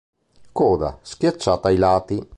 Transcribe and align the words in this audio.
Coda: 0.51 0.97
Schiacciata 1.03 1.67
ai 1.67 1.77
lati. 1.77 2.27